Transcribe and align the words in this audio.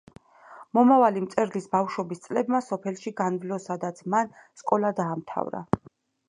მომავალი 0.77 1.21
მწერლის 1.25 1.67
ბავშვობის 1.75 2.23
წლებმა 2.23 2.61
სოფელში 2.69 3.13
განვლო, 3.21 3.61
სადაც 3.67 4.03
მან 4.15 4.33
სკოლა 4.63 4.93
დაამთავრა. 5.03 5.63